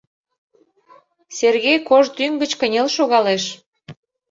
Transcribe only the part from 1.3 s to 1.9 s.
Сергей